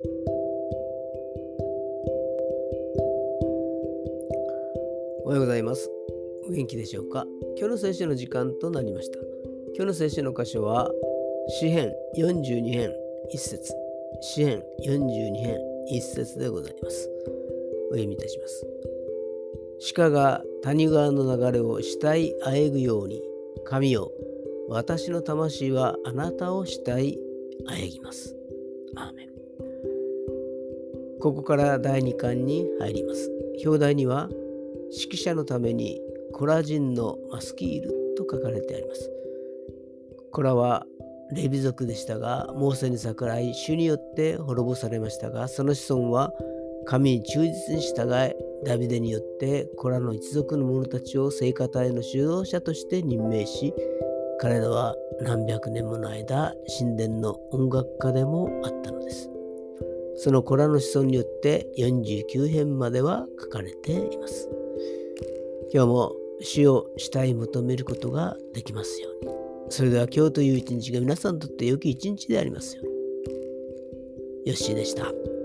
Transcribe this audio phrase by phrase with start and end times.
[0.00, 0.06] お
[5.26, 5.90] はようございます。
[6.46, 7.26] お元気でしょうか？
[7.56, 9.18] 今日の聖書の時間となりました。
[9.74, 10.88] 今日の聖書の箇所は、
[11.48, 12.92] 詩編42編
[13.34, 13.74] 1節
[14.20, 15.58] 詩編42編
[15.92, 17.10] 1節でございます。
[17.90, 18.64] お読みいたします。
[19.96, 23.20] 鹿が谷川の流れを死体あえぐように、
[23.64, 24.12] 神よ、
[24.68, 27.18] 私の魂はあなたを死体
[27.66, 28.36] あえぎます。
[28.94, 29.37] アーメン
[31.20, 33.30] ここから第2巻に入ります。
[33.64, 34.28] 表題には
[34.92, 36.00] 指揮者のために
[36.32, 39.10] コラ人のマスキールと書かれてあります。
[40.30, 40.86] コラは
[41.32, 46.32] レビ族でしたが、モーセに逆らい、主によって滅ぼされましたが、その子孫は
[46.86, 53.74] 神に忠実に従い、ダビデによってコラの一族の者たちを聖歌隊の主導者として任命し、
[54.40, 59.37] 彼らは何百年もの間、神殿の音楽家でもあったのです。
[60.18, 64.48] そのコラの子孫によって49編までは書かれています。
[65.72, 69.30] 今日も死を死体求めることができますように。
[69.70, 72.92] それでは今日という一日が皆さんにとって良き一日でありますように。
[74.46, 75.37] よッしーでした。